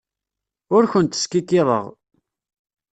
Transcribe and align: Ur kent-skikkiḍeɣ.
Ur 0.75 0.83
kent-skikkiḍeɣ. 0.91 1.85